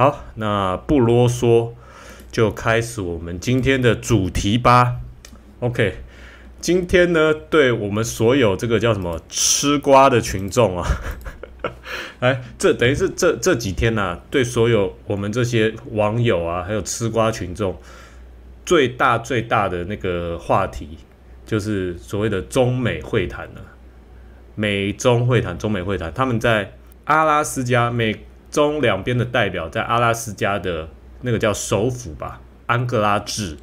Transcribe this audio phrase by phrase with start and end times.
[0.00, 1.72] 好，那不啰嗦，
[2.32, 4.96] 就开始我们今天的主题吧。
[5.58, 5.96] OK，
[6.58, 10.88] 今天呢，对我们所有这个叫什么吃瓜的群众啊，
[12.20, 17.78] 哎，这等于是这这几天呢、对所有我们这些网友啊，还有吃瓜群众，
[18.64, 20.96] 最大最大的那个话题，
[21.44, 23.60] 就是所谓的中美会谈了、
[24.54, 26.72] 美中会谈、中美会谈，他们在
[27.04, 30.88] 阿拉斯加美中两边的代表在阿拉斯加的
[31.22, 33.56] 那个叫首府吧，安哥拉治。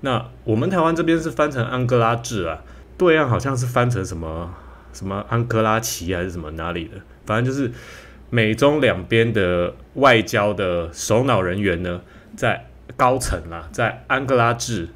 [0.00, 2.62] 那我们台湾这边是翻成安哥拉治啊，
[2.98, 4.54] 对岸好像是翻成什么
[4.92, 7.72] 什么安哥拉奇还是什么哪里的，反正就是
[8.28, 12.02] 美中两边的外交的首脑人员呢，
[12.36, 12.66] 在
[12.96, 14.88] 高层啦，在安哥拉治，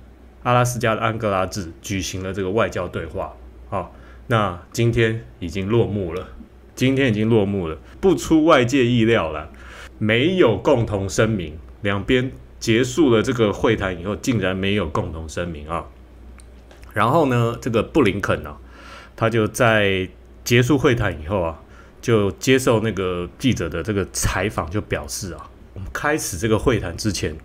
[0.42, 3.32] 阿拉斯加的安哥拉治举行了这个外交对话。
[3.70, 3.94] 好、
[4.26, 6.28] 那今天已经落幕了。
[6.78, 9.50] 今天已经落幕了，不出外界意料了，
[9.98, 15.86] 没有共同声明，两边结束了这个会谈以后，竟然没有共同声明啊。
[16.94, 18.56] 然后呢，这个布林肯啊，
[19.16, 20.08] 他就在
[20.44, 21.60] 结束会谈以后啊，
[22.00, 27.36] 就接受那个记者的这个采访，就表示啊，我们开始这个会谈之前，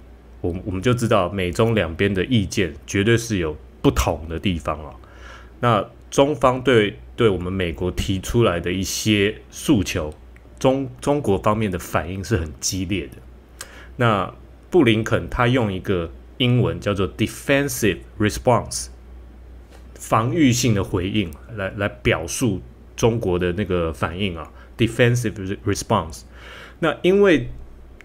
[0.41, 4.93] 我们我们就知道美中两边的意见绝对是有不同的地方啊。
[5.59, 10.13] 那中方对对我们美国提出来的一些诉求，
[10.57, 13.17] 中中国方面的反应是很激烈的。
[13.97, 14.33] 那
[14.71, 18.87] 布林肯他用一个英文叫做 defensive response，
[19.93, 22.61] 防御性的回应来来表述
[22.95, 26.23] 中国的那个反应啊，defensive response。
[26.79, 27.49] 那因为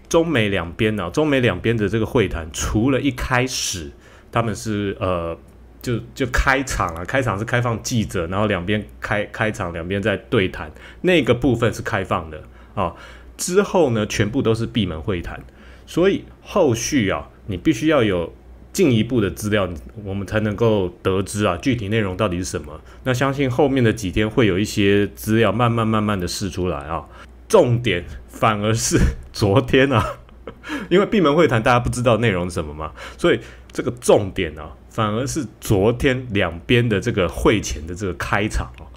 [0.07, 3.91] 中美两边呢、中美两边的这个会谈，除了一开始
[4.31, 5.37] 他们是呃。
[5.81, 10.71] 就就开场啊，开场是开放记者，然后两边开开场，两边在对谈，
[11.01, 12.43] 那个部分是开放的
[12.75, 12.93] 啊、
[13.37, 15.41] 之后呢，全部都是闭门会谈，
[15.85, 18.33] 所以后续啊，你必须要有
[18.71, 19.67] 进一步的资料，
[20.03, 22.79] 我们才能够得知啊具体内容到底是什么。
[23.03, 27.05] 那相信后面的几天会有一些资料慢慢慢慢的释出来啊。
[27.47, 28.99] 重点反而是
[29.33, 30.19] 昨天啊，
[30.89, 33.39] 因为闭门会谈大家不知道内容是什么嘛，所以
[33.71, 34.75] 这个重点啊。
[34.89, 38.87] 反而是昨天两边的这个会前的这个开场哦，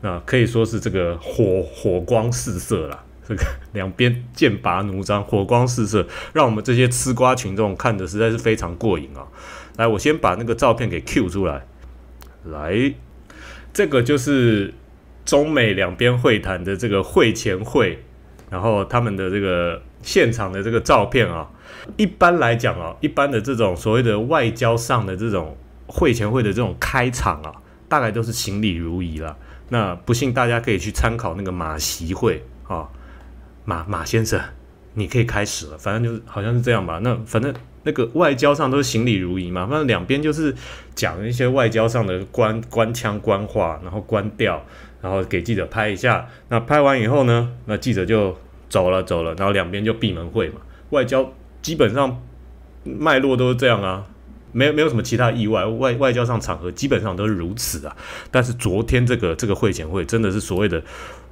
[0.00, 3.44] 那可以说是这个火火光四射啦，这个
[3.74, 9.26] 两边剑拔弩张，火光四射，让我们这些吃瓜群众看的实在是非常过瘾啊！
[9.76, 11.66] 来，我先把那个照片给 Q 出来，
[12.44, 12.94] 来，
[13.72, 14.72] 这个就是
[15.24, 18.04] 中美两边会谈的这个会前会，
[18.48, 21.50] 然后他们的这个现场的这个照片啊。
[21.96, 25.56] 一般来讲啊，一般的这种所谓的外交上的这种
[25.86, 27.52] 会前会的这种开场啊，
[27.88, 29.36] 大概都是行礼如仪了。
[29.68, 32.88] 那不信大家可以去参考那个马习会啊，
[33.64, 34.40] 马马先生，
[34.94, 35.78] 你可以开始了。
[35.78, 37.00] 反正就是好像是这样吧。
[37.02, 40.54] 那反正那个外交上都是行礼如仪嘛，反正两边就是
[40.94, 44.62] 讲一些外交上的官官腔官话，然后官调，
[45.00, 46.28] 然后给记者拍一下。
[46.48, 48.36] 那拍完以后呢，那记者就
[48.68, 50.60] 走了走了，然后两边就闭门会嘛，
[50.90, 51.32] 外交。
[51.62, 52.20] 基本上
[52.84, 54.04] 脉络都是这样啊，
[54.50, 57.96] 没有没有什么其他意外，外外交上场合基本上都是如此啊。
[58.30, 60.82] 但是昨天这个这个会前会真的是所谓的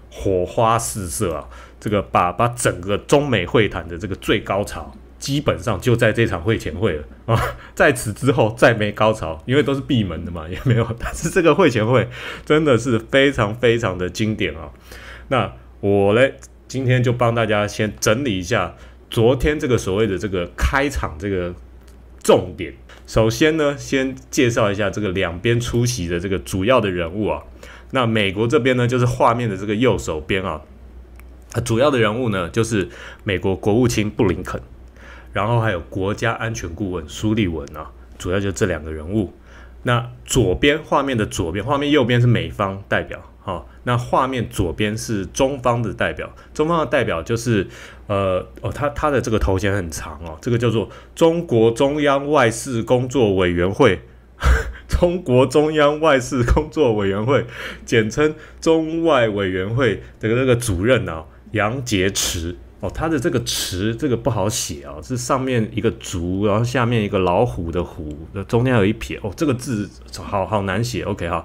[0.09, 1.49] 火花四射啊，
[1.81, 7.37] 这个把把整个中美会谈的这个最高潮，基本上就在这场会前会了啊。
[7.75, 10.87] 在此之后再没高潮，因为都是闭门的嘛，也没有。
[10.99, 12.09] 但是这个会前会
[12.47, 14.71] 真的是非常非常的经典啊。
[15.29, 16.37] 那我嘞
[16.69, 18.77] 今天就帮大家先整理一下。
[19.11, 21.53] 昨天这个所谓的这个开场这个
[22.23, 22.73] 重点，
[23.09, 27.43] 首先呢，先介绍一下这个两边出席的这个主要的人物啊。
[27.91, 30.63] 那美国这边呢，就是画面的这个右手边啊，
[31.65, 32.89] 主要的人物呢就是
[33.25, 34.61] 美国国务卿布林肯，
[35.33, 39.33] 然后还有国家安全顾问苏利文啊，主要就这两个人物。
[39.83, 43.21] 那左边画面的左边，画面右边是美方代表。
[43.43, 47.67] 好，那画面左边是中方的代表，中方的代表就是，
[48.07, 54.01] 呃，哦，他他的这个头衔很长哦，这个叫做中国中央外事工作委员会，
[54.87, 57.47] 中国中央外事工作委员会，
[57.87, 62.57] 简称中外委员会的这个主任啊，杨洁篪。
[62.81, 68.17] 哦，它的这个词这个不好写哦，是上面一个竹，然后下面一个老虎的虎，
[68.49, 71.03] 中间有一撇哦，这个字好好难写。
[71.03, 71.45] OK 哈，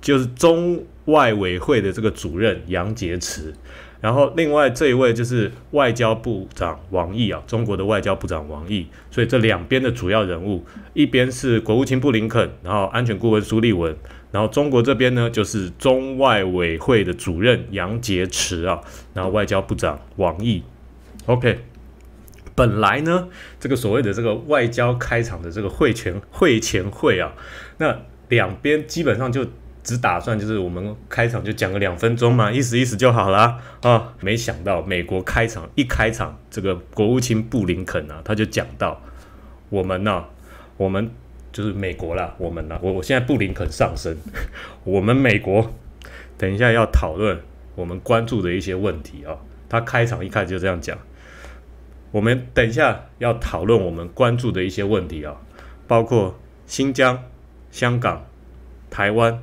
[0.00, 3.52] 就是中外委会的这个主任杨洁篪，
[4.00, 8.86] 然后另外这一位就是外交部长王毅啊，中国的外交部长王毅。
[9.10, 10.64] 所以这两边的主要人物，
[10.94, 13.94] 一边是国务卿布林肯，然后安全顾问苏利文。
[14.32, 18.80] 然后中国这边呢，就是中外委会的主任杨洁篪啊，
[19.12, 20.62] 然后外交部长王毅。
[21.26, 21.58] OK，
[22.54, 27.34] 本来呢，这个所谓的这个外交开场的这个会前会前会啊，
[27.78, 29.44] 那两边基本上就
[29.82, 34.14] 只打算就是我们开场就讲个两分钟嘛，意思意思就好了啊。
[34.20, 39.00] 没想到美国开场一开场，这个国务卿布林肯啊，他就讲到
[39.68, 40.24] 我们呢，
[40.76, 41.10] 我们
[41.52, 44.16] 就是美国啦，我们呢，我我现在布林肯上升，
[44.84, 45.72] 我们美国
[46.36, 47.40] 等一下要讨论
[47.74, 49.36] 我们关注的一些问题啊。
[49.68, 50.98] 他开场一开始就这样讲。
[52.12, 55.36] 我们等一下要讨论我们关注的一些问题啊，
[55.86, 56.36] 包括
[56.66, 57.22] 新疆、
[57.70, 58.26] 香港、
[58.90, 59.40] 台湾，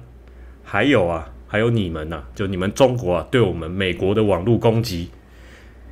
[0.69, 5.09] 还有啊，还有你们呐，就你们中国啊，对我们美国的网络攻击，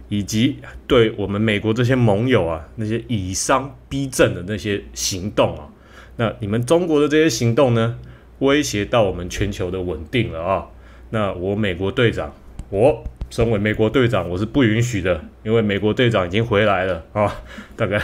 [0.10, 5.69] 以及对我们美国这些盟友啊那些以商逼政的那些行动啊，
[6.18, 7.98] 那你们中国的这些行动呢，
[8.39, 10.68] 威胁到我们全球的稳定了啊，
[11.12, 12.33] 那我美国队长，
[12.69, 13.06] 我。
[13.31, 17.36] 身为美国队长，我是不允许的，因为美国队长已经回来了啊。
[17.75, 18.00] 大概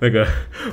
[0.00, 0.26] 那个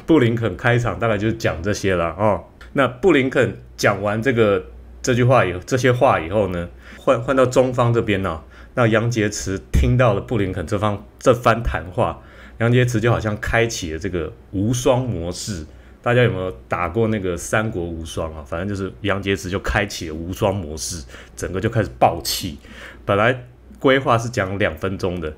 [0.06, 2.42] 布林肯开场大概就讲这些了啊。
[2.72, 4.66] 那布林肯讲完这个
[5.06, 6.68] 这句话以，这些话以后呢，
[6.98, 8.42] 换换到中方这边呢，
[8.74, 12.20] 那杨洁篪听到了布林肯这方这番谈话，
[12.58, 15.64] 杨洁篪就好像开启了这个无双模式。
[16.02, 18.44] 大家有没有打过那个三国无双啊？
[18.48, 21.06] 反正就是杨洁篪就开启了无双模式，
[21.36, 22.58] 整个就开始爆气，
[23.06, 23.46] 本来。
[23.78, 25.32] 规划是讲两分钟的，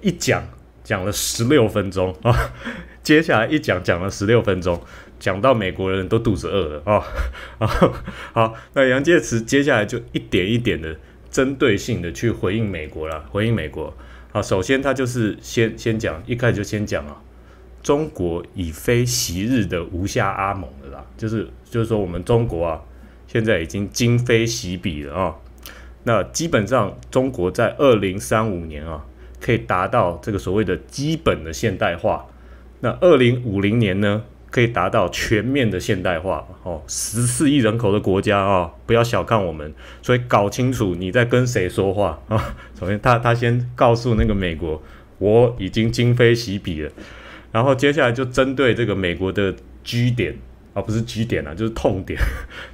[0.00, 0.46] 一讲
[0.84, 2.52] 讲了十六分钟啊！
[3.02, 4.80] 接下来一讲讲了十六分钟，
[5.20, 7.04] 讲到美国人都肚子饿了啊！
[8.32, 10.96] 好，那杨介慈接下来就一点一点的
[11.30, 13.94] 针对性的去回应美国了，回应美国。
[14.32, 17.20] 好，首先他就是先先讲，一开始就先讲啊，
[17.82, 22.80] 中国已非昔日的无下阿蒙了啦，就是就是说我们中国啊，
[23.26, 25.36] 现在已经今非昔比了啊。
[26.04, 29.04] 那基本上，中国在二零三五年啊，
[29.38, 32.26] 可以达到这个所谓的基本的现代化。
[32.80, 36.46] 那二零五零年呢，可以达到全面的现代化。
[36.62, 39.72] 哦，十四亿人口的国家啊，不要小看我们。
[40.02, 42.54] 所以搞清楚你在跟谁说话啊。
[42.78, 44.82] 首先，他他先告诉那个美国，
[45.18, 46.90] 我已经今非昔比了。
[47.52, 50.36] 然后接下来就针对这个美国的居点，
[50.74, 52.18] 而不是居点啊，就是痛点，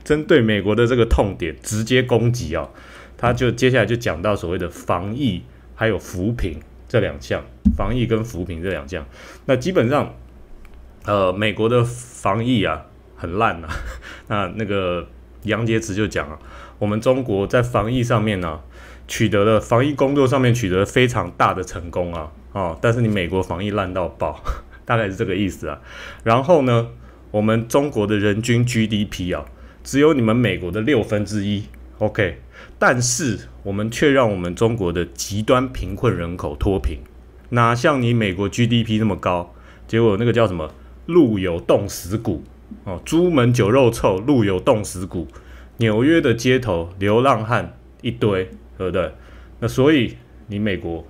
[0.05, 2.69] 针对美国的这个痛点直接攻击啊。
[3.19, 5.43] 他就接下来就讲到所谓的防疫
[5.75, 7.43] 还有扶贫这两项，
[7.75, 9.07] 防疫跟扶贫这两项，
[9.47, 10.15] 那基本上，
[11.07, 12.85] 呃，美国的防疫啊
[13.17, 13.69] 很烂呐。
[14.29, 15.07] 那那个
[15.45, 16.39] 杨洁篪就讲啊，
[16.79, 18.61] 我们中国在防疫上面呢
[19.09, 24.43] 取得了防疫工作上面取得了非常大的成功啊，哦，但是你美国防疫烂到爆，
[24.85, 25.81] 大概是这个意思啊。
[26.25, 26.89] 然后呢，
[27.31, 29.45] 我们中国的人均 GDP 啊，
[29.85, 31.65] 只有你们美国的六分之一
[31.99, 32.43] ，OK。
[32.79, 36.99] 但是我们却让我们中国的极端贫困人口脱贫，
[37.51, 39.55] 哪像你美国 GDP 那么高？
[39.87, 40.69] 结果那个叫什么
[41.07, 42.43] “路有冻死骨”
[42.85, 45.27] 哦，朱门酒肉臭，路有冻死骨。
[45.79, 49.13] 纽约的街头流浪汉一堆，对不对？
[49.61, 50.17] 那所以
[50.49, 51.07] 你美国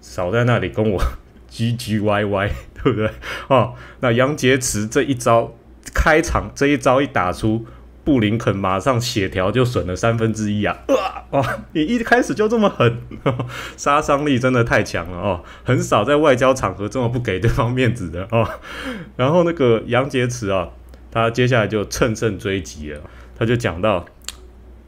[0.00, 1.02] 少在那里跟我
[1.50, 3.10] 唧唧歪歪，对不对？
[3.48, 5.54] 哦，那杨洁篪这一招
[5.94, 7.66] 开场，这一招一打出。
[8.10, 10.76] 布林肯马上血条就损了三分之一啊！
[10.88, 12.98] 哇 哇，你一开始就这么狠，
[13.78, 15.44] 杀伤力真的太强了哦！
[15.62, 18.44] 很少在外交场合这么不给对方面子的哦。
[19.14, 20.70] 然后那个杨洁篪啊，
[21.12, 23.00] 他接下来就乘胜追击了，
[23.38, 24.04] 他就讲到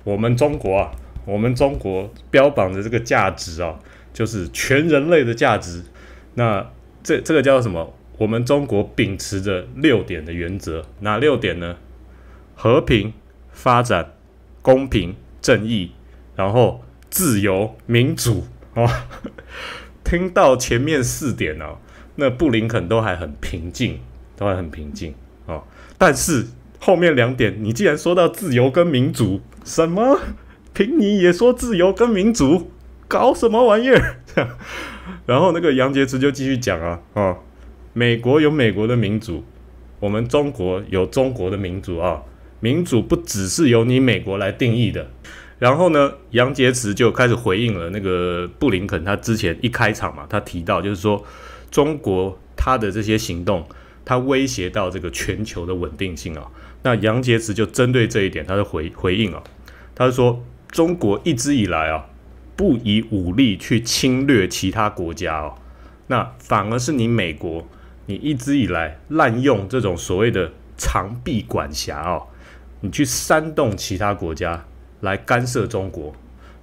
[0.03, 0.91] 我们中国啊，
[1.25, 3.79] 我们中国标榜的这个价值啊，
[4.13, 5.85] 就是全人类的价值。
[6.35, 6.67] 那
[7.05, 7.95] 这这个叫什么？
[8.19, 11.77] 我们中国秉持着六点的原则，哪六点呢？
[12.55, 13.13] 和平
[13.51, 14.15] 发展、
[14.61, 15.93] 公平正义，
[16.37, 18.45] 然后自由民主
[18.75, 18.89] 哦！
[20.05, 21.77] 听到前面四点呢，
[22.17, 24.01] 那布林肯都还很平静，
[24.37, 25.15] 都还很平静
[25.47, 25.65] 哦。
[25.97, 26.47] 但是
[26.79, 30.19] 后面两点，你既然说到自由跟民主，什么？
[30.75, 32.71] 凭你也说自由跟民主，
[33.07, 34.17] 搞什么玩意儿？
[35.27, 37.37] 然后那个杨洁篪就继续讲啊啊，
[37.93, 39.45] 美国有美国的民主，
[40.01, 42.23] 我们中国有中国的民主啊。
[42.63, 45.11] 民主不只是由你美国来定义的，
[45.59, 51.25] 然后呢，杨洁篪就开始回应了那个布林肯，他之前一开场嘛，他提到就是说，
[51.73, 53.67] 中国他的这些行动，
[54.05, 56.47] 他威胁到这个全球的稳定性啊。
[56.85, 59.43] 那杨洁篪就针对这一点，他的回回应啊，
[59.97, 62.07] 他说，中国一直以来啊，
[62.55, 65.55] 不以武力去侵略其他国家哦，
[66.07, 67.67] 那反而是你美国，
[68.07, 72.29] 你一直以来滥用这种所谓的长臂管辖哦。
[72.83, 74.65] 你去煽动其他国家
[75.01, 76.13] 来干涉中国，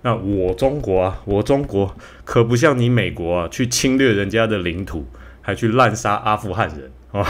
[0.02, 5.06] 那我中国啊，我中国可不像你美国啊，去侵略人家的领土，
[5.42, 7.26] 还去滥杀阿富汗人啊。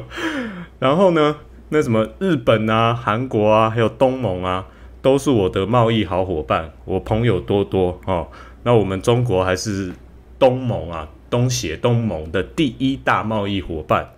[0.80, 1.36] 然后呢，
[1.68, 4.66] 那什么日本啊、韩国啊，还有东盟啊，
[5.02, 8.28] 都是我的贸易好伙伴，我朋友多多哦。
[8.62, 9.92] 那我们中国还是
[10.38, 14.13] 东盟啊、东协、东盟的第一大贸易伙伴。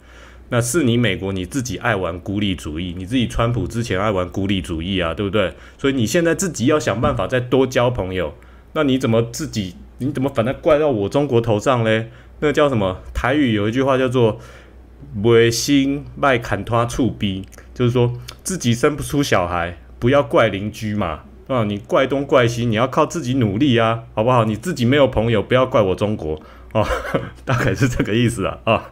[0.49, 5.55] 那是你美国你自己爱玩孤立主义，你自己川普之前爱玩孤立主义啊，对不对？
[5.77, 8.35] 所以你现在自己要想办法再多交朋友。
[8.75, 12.11] 那你怎么自己你怎么反正怪到我中国头上嘞？
[12.41, 12.99] 那叫什么？
[13.15, 14.39] 台语有一句话叫做
[15.25, 18.13] “违心卖砍拖触逼”，就是说
[18.45, 21.21] 自己生不出小孩，不要怪邻居嘛。
[21.49, 24.45] 啊，你怪东怪西，你要靠自己努力啊，好不好？
[24.45, 26.41] 你自己没有朋友，不要怪我中国
[26.73, 26.87] 哦，
[27.47, 28.91] 大概是这个意思啊啊。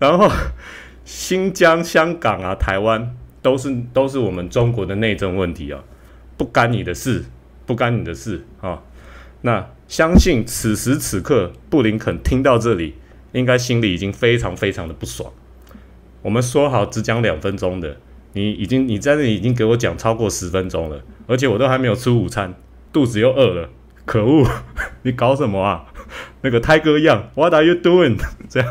[0.00, 0.28] 然后
[1.04, 5.84] 新疆、香港啊、台湾都是都是我们中国的内政问题啊，
[6.36, 7.24] 不干你的事，
[7.66, 8.82] 不干你的事啊。
[9.42, 12.96] 那相信此时此刻，布林肯听到这里，
[13.30, 15.32] 应该心里已经非常非常的不爽。
[16.22, 17.96] 我们说好只讲两分钟的。
[18.32, 22.54] 你已经你在那里已经给我讲超过十分钟了，而且我都还没有吃午餐，
[22.92, 23.68] 肚子又饿了，
[24.04, 24.46] 可恶！
[25.02, 25.86] 你搞什么啊？
[26.42, 28.20] 那个泰哥样，What are you doing？
[28.48, 28.68] 这样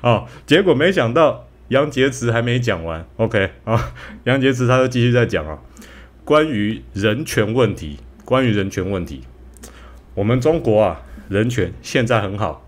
[0.00, 0.24] 啊？
[0.46, 3.92] 结果没想到杨洁篪还没讲完，OK 啊？
[4.24, 5.58] 杨洁篪他就继续在讲啊，
[6.24, 9.22] 关于人权问题，关于人权问题，
[10.14, 12.66] 我们中国啊，人权现在很好，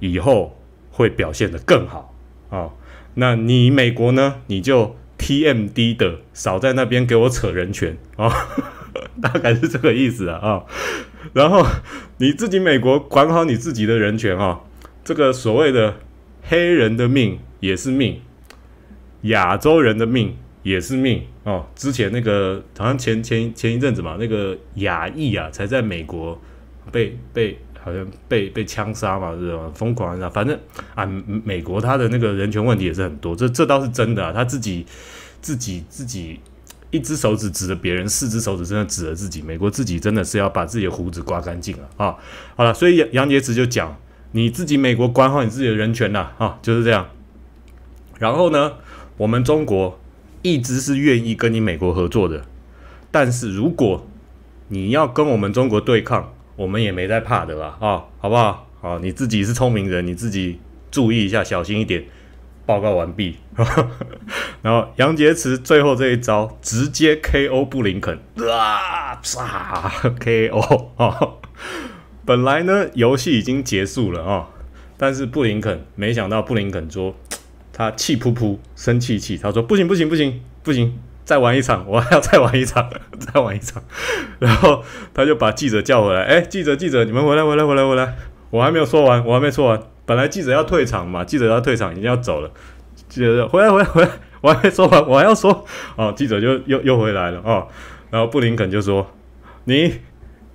[0.00, 0.58] 以后
[0.90, 2.14] 会表现得更好
[2.50, 2.70] 啊。
[3.14, 4.42] 那你美国呢？
[4.46, 4.96] 你就。
[5.20, 8.32] TMD 的少在那边给我扯人权啊，
[9.20, 10.62] 大概是这个意思啊啊。
[11.32, 11.66] 然后
[12.18, 14.60] 你自己美国管好你自己的人权啊，
[15.02, 15.96] 这个所谓的
[16.48, 18.20] 黑人的命也是命，
[19.22, 21.66] 亚洲人的命也是命哦。
[21.76, 26.40] 之前那个好像前前前一阵子嘛，那个亚裔啊才在美国
[26.90, 27.58] 被被。
[27.80, 29.70] 好像被被枪杀嘛，是吧？
[29.72, 30.28] 疯狂啊！
[30.28, 30.58] 反正
[30.94, 31.06] 啊，
[31.44, 34.30] 美国他的那个人权问题也是很多，这这倒是真的啊。
[34.30, 34.84] 他自己
[35.40, 36.38] 自己自己
[36.90, 39.40] 一只手指指着别人，四只手指真的指着自己。
[39.40, 42.16] 美国自己真的是要把自己的胡子刮干净了啊！
[42.56, 43.96] 好了，所以杨杨洁篪就讲，
[44.32, 47.08] 你自己美国管好你自己的人权呐，啊，就是这样。
[48.18, 48.72] 然后呢，
[49.16, 49.98] 我们中国
[50.42, 52.44] 一直是愿意跟你美国合作的，
[53.10, 54.06] 但是如果
[54.68, 58.68] 你要跟我们中国对抗，我们也没在怕的啦，啊，好不好？
[58.80, 62.04] 好，你自己是聪明人，你自己注意一下，小心一点。
[62.66, 63.36] 报告完毕。
[64.60, 68.14] 然后杨洁篪最后这一招直接 KO 布林肯，
[68.46, 71.18] 啊，啪，KO 啊！
[72.28, 74.48] 本来呢游戏已经结束了啊，
[74.98, 77.16] 但是布林肯没想到布林肯说
[77.72, 80.98] 他气噗噗，生气气，他说不行不行不行不行。
[81.24, 83.82] 再玩一场，我还要再玩一场，再玩一场。
[84.40, 84.82] 然后
[85.14, 88.14] 他就把记者叫回来，哎，记者记者，你们回来回来回来回来，
[88.50, 89.82] 我还没有说完，我还没说完。
[90.04, 92.50] 本来记者要退场嘛，记者要退场，已经要走了。
[93.08, 94.10] 记者回来回来回来，
[94.42, 95.64] 我还没说完，我还要说。
[95.96, 97.68] 哦，记者就又又回来了哦。
[98.10, 99.06] 然后布林肯就说
[99.64, 100.00] ：“你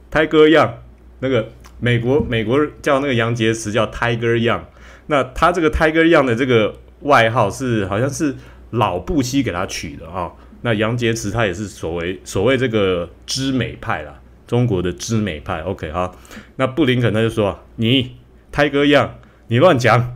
[0.09, 0.79] 泰哥样，
[1.19, 1.49] 那个
[1.83, 4.69] 美国美国叫那个杨洁篪叫 Tiger 样，
[5.07, 8.33] 那他这个 Tiger 样的这个外号是好像是
[8.69, 10.31] 老布希给他取的啊。”
[10.63, 15.59] 那杨洁篪他也是所谓所谓这个知美派啦，中国的知美派。
[15.63, 16.09] OK 哈，
[16.55, 18.15] 那布林肯他就说：“你
[18.49, 19.15] 泰哥样，
[19.49, 20.15] 你乱讲，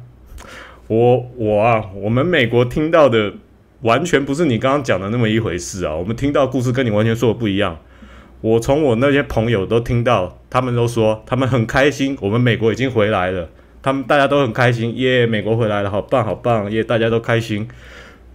[0.88, 3.34] 我我啊，我们美国听到的
[3.82, 7.78] 完全不是你刚刚讲的那么一回事啊，我们听到故事跟你完全说的不一样。
[8.42, 13.50] 我从我那些朋友都听到，他们都说他们很开心，我们美国已经回来了，
[13.82, 17.68] 他们大家都很开心，耶，美国回来了，好棒好棒，耶，大家都开心。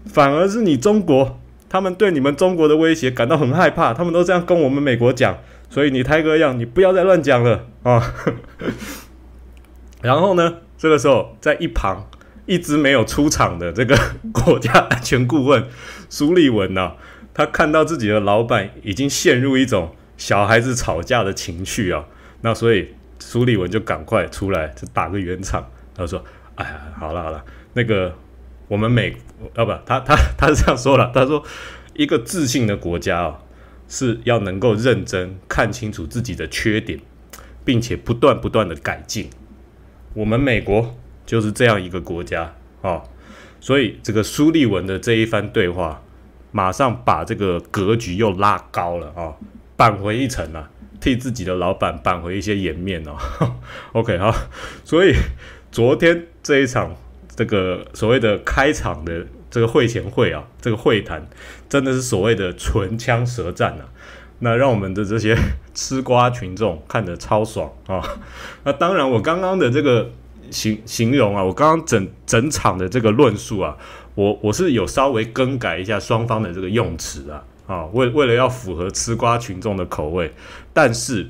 [0.06, 1.38] 反而是你中国。”
[1.73, 5.38] 他们对你们中国的威胁感到很害怕，他们都这样跟我们美国讲，
[5.71, 8.12] 所以你泰哥样，你不要再乱讲了啊！
[10.02, 12.06] 然后呢，这个时候在一旁
[12.44, 13.99] 一直没有出场的这个
[14.35, 15.64] 国家安全顾问
[16.11, 16.92] 苏利文呐，
[17.35, 22.05] 他看到自己的老板已经陷入一种小孩子吵架的情绪啊，
[22.41, 26.25] 那所以苏利文就赶快出来就打个圆场，他说
[26.57, 28.15] ：“哎呀，好了好了，那个。”
[28.69, 29.15] 我们美
[29.55, 31.45] 啊不，他他他是这样说了，他说
[31.93, 33.39] 一个自信的国家啊
[33.87, 36.99] 是要能够认真看清楚自己的缺点，
[37.67, 39.29] 并且不断不断的改进。
[40.15, 40.97] 我们美国
[41.27, 43.03] 就是这样一个国家啊，
[43.61, 46.03] 所以这个苏利文的这一番对话，
[46.52, 49.35] 马上把这个格局又拉高了啊，
[49.76, 53.16] 扳回一城啊，替自己的老板扳回一些颜面哦。
[53.92, 54.32] OK 哈，
[54.85, 55.12] 所以
[55.73, 56.94] 昨天这一场。
[57.35, 61.26] 这个所谓的开场的这个会前会啊，这个会谈
[61.66, 63.88] 真的是所谓的唇枪舌战啊，
[64.40, 65.35] 那让我们的这些
[65.73, 68.02] 吃瓜群众看得超爽啊。
[68.64, 70.11] 那当然，我刚刚的这个
[70.52, 73.76] 形形容啊，我刚刚整整场的这个论述啊，
[74.14, 80.32] 我我是有稍微更改一下双方的这个用词啊，啊，为为了要符合吃瓜群众的口味，
[80.73, 81.28] 但是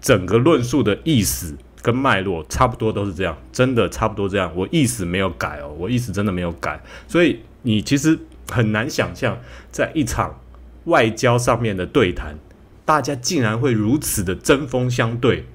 [0.00, 8.18] 整个论述的意思跟脉络差不多都是这样，真的差不多这样，我意思没有改哦，我意思真的没有改，所以你其实
[8.50, 9.38] 很难想象，
[9.70, 10.40] 在一场
[10.84, 12.38] 外交上面的对谈，
[12.84, 15.46] 大家竟然会如此的针锋相对。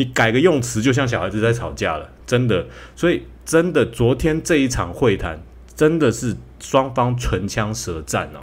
[0.00, 2.66] 你改个用词，就像小孩子在吵架了，真的。
[2.96, 5.42] 所以，真的，昨天这一场会谈，
[5.76, 8.40] 真的是双方唇枪舌战啊。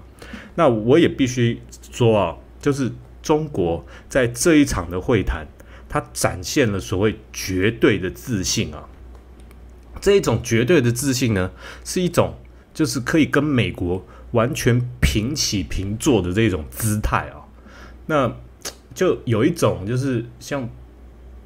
[0.54, 1.60] 那我也必须
[1.92, 2.92] 说啊，就是
[3.24, 5.48] 中国在这一场的会谈，
[5.90, 8.88] 它展现了所谓绝对的自信啊。
[10.00, 11.50] 这一种绝对的自信呢，
[11.84, 12.36] 是一种
[12.72, 17.50] 就是可以跟美国完全平起平坐的这种姿态啊。
[18.06, 18.36] 那
[18.94, 20.70] 就有一种就是像。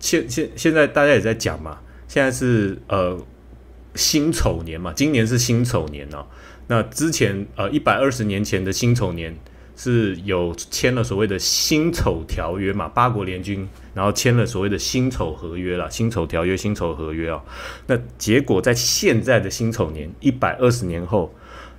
[0.02, 3.18] 现现现在大家也在讲嘛，现在是呃
[3.96, 6.26] 辛丑年嘛，今年是辛丑年哦。
[6.68, 9.38] 那之前呃一百二十年前的辛丑年
[9.76, 17.42] 是有签了所谓的辛丑条约嘛，八国联军然后签了所谓的辛丑合约了，辛丑条约、辛丑合约啊。
[17.88, 21.34] 那结果在现在的辛丑年一百二十年后，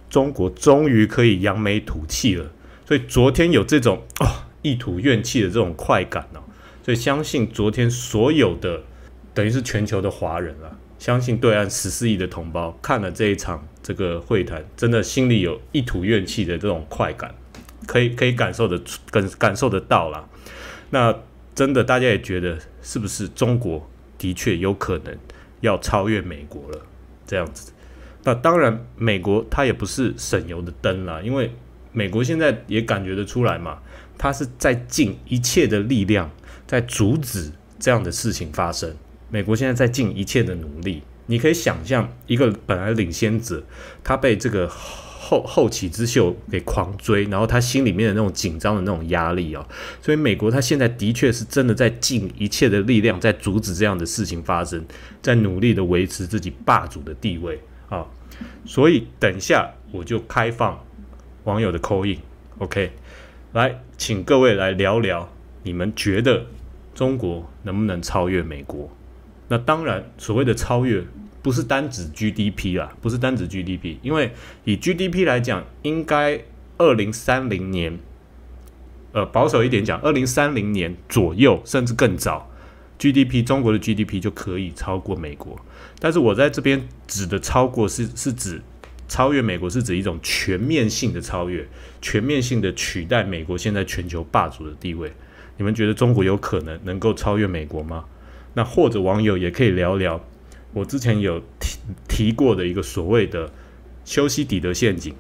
[0.09, 2.51] 中国终于可以扬眉吐气了。
[2.87, 4.27] 所以昨天有这种哦
[4.63, 6.41] 一吐怨气的这种快感呢。
[6.83, 8.83] 所以相信昨天所有的
[9.33, 17.35] 等于是全球的华人了，相信对岸十四亿的同胞看了这一场这个会谈，真的心里有一吐怨气的这种快感，
[17.87, 20.29] 可以可以感受的感感受得到啦。
[20.91, 21.17] 那
[21.55, 25.17] 真的大家也觉得是不是中国的确有可能
[25.61, 26.79] 要超越美国了？
[27.27, 27.73] 这样子，
[28.25, 31.51] 那当然美国它也不是省油的灯啦，因为
[31.93, 33.79] 美国现在也感觉得出来嘛，
[34.19, 36.31] 它是在尽一切的力量。
[36.73, 38.97] 在阻止这样的事情发生，
[39.29, 41.03] 美国现在在尽一切的努力。
[41.27, 43.63] 你可以想象，一个本来领先者，
[44.03, 49.69] 他被这个后后起之秀给狂追，然后他心里面的那种紧张的那种压力啊。
[50.01, 54.83] 所以，美国他现在的确是真的在尽一切的力量，在阻止这样的事情发生，
[55.21, 58.07] 在努力的维持自己霸主的地位啊。
[58.65, 60.83] 所以，等一下我就开放
[61.45, 62.19] 网友的扣印
[62.61, 62.93] ，OK，
[63.53, 65.31] 来，请各位来聊聊，
[65.65, 66.47] 你们觉得？
[66.95, 68.91] 中国能不能超越美国？
[69.49, 71.05] 那当然，所谓的超越
[71.43, 74.33] 不是单指 GDP 啦，不是单指 GDP，因为
[74.65, 76.41] 以 GDP 来讲，应该
[76.79, 77.99] 二零三零年，
[79.13, 82.51] 呃，保守一点讲，二零三零年左右，甚至更早
[82.99, 85.61] ，GDP 中国的 GDP 就可以超过美国。
[85.99, 88.63] 但是我在这边指的超过，是是指
[89.07, 91.69] 超越美国，是指一种全面性的超越，
[92.01, 95.13] 全面性的取代美国现在全球霸主的地位。
[95.63, 98.07] 你们觉得中国有可能能够超越美国吗？
[98.55, 100.21] 那或者网友也可以聊聊
[100.73, 103.49] 我之前有提提过的一个所谓的
[104.05, 105.15] 修昔底德陷阱。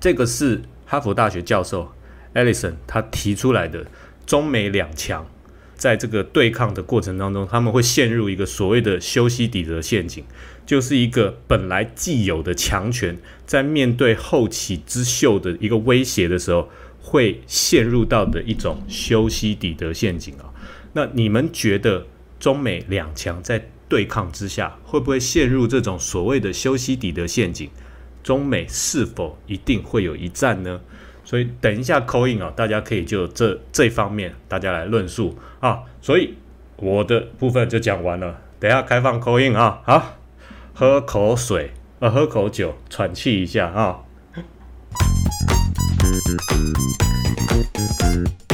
[0.00, 1.92] 这个是哈佛大学教授
[2.32, 3.84] 艾利森他提出来的，
[4.24, 5.26] 中美两强
[5.74, 10.24] 在这个对抗的过程当中，他们会陷入一个所谓的修昔底德陷阱，
[10.64, 16.70] 就是一个本来既有的强权，在面对后起之秀的一个威胁的时候。
[17.06, 20.50] 会陷入到的一种修昔底德陷阱啊！
[20.92, 22.04] 那你们觉得
[22.40, 27.70] 中美两强在对抗之下，会不会陷入这种所谓的修昔底德陷阱？
[28.24, 30.80] 中美是否一定会有一战呢？
[31.24, 35.82] 所以等一下扣印啊，大家可以就这这方面大家来论述啊。
[36.02, 36.34] 所以
[36.74, 39.80] 我的部分就讲完了，等下开放扣印啊！
[39.84, 40.16] 好，
[40.74, 44.00] 喝口水，呃，喝口酒，喘气一下啊。
[46.18, 46.96] Thank
[48.30, 48.45] you.